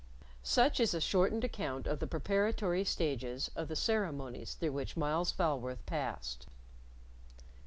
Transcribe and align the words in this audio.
Such 0.41 0.79
is 0.79 0.95
a 0.95 0.99
shortened 0.99 1.43
account 1.43 1.85
of 1.85 1.99
the 1.99 2.07
preparatory 2.07 2.83
stages 2.85 3.51
of 3.55 3.67
the 3.67 3.75
ceremonies 3.75 4.55
through 4.55 4.71
which 4.71 4.97
Myles 4.97 5.31
Falworth 5.31 5.85
passed. 5.85 6.47